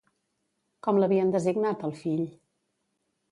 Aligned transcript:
Com 0.87 0.99
l'havien 1.01 1.33
designat, 1.35 1.85
al 1.89 1.93
fill? 2.01 2.25